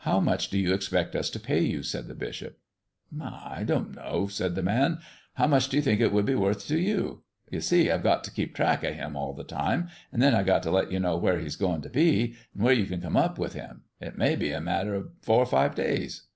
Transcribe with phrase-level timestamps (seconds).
[0.00, 2.58] "How much do you expect us to pay you?" said the bishop.
[3.18, 4.98] "I don't know," said the man.
[5.32, 7.22] "How much do you think it would be worth to you?
[7.48, 10.44] You see, I've got to keep track of Him all the time, and then I've
[10.44, 13.16] got to let you know where He's going to be, and where you can come
[13.16, 13.84] up with Him.
[13.98, 16.26] It may be a matter of four or five days."